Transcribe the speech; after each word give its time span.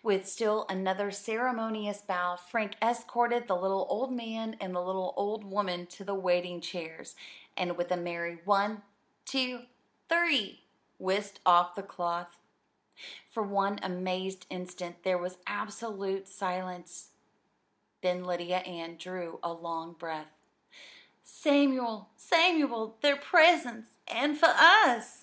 With 0.00 0.28
still 0.28 0.64
another 0.68 1.10
ceremonious 1.10 2.02
bow 2.02 2.36
Frank 2.36 2.76
escorted 2.80 3.48
the 3.48 3.56
little 3.56 3.84
old 3.90 4.12
man 4.12 4.56
and 4.60 4.72
the 4.72 4.80
little 4.80 5.12
old 5.16 5.42
woman 5.44 5.86
to 5.88 6.04
the 6.04 6.14
waiting 6.14 6.60
chairs, 6.60 7.16
and 7.56 7.76
with 7.76 7.90
a 7.90 7.96
merry 7.96 8.36
"One, 8.44 8.84
two, 9.24 9.66
three!" 10.08 10.62
whisked 11.00 11.40
off 11.44 11.74
the 11.74 11.82
cloth. 11.82 12.38
For 13.32 13.42
one 13.42 13.80
amazed 13.82 14.46
instant 14.50 15.02
there 15.02 15.18
was 15.18 15.38
absolute 15.48 16.28
silence; 16.28 17.14
then 18.02 18.22
Lydia 18.22 18.58
Ann 18.58 18.96
drew 18.98 19.40
a 19.42 19.52
long 19.52 19.94
breath. 19.94 20.30
"Samuel, 21.24 22.08
Samuel, 22.14 22.98
they're 23.00 23.16
presents 23.16 23.90
an' 24.06 24.36
for 24.36 24.46
us!" 24.46 25.18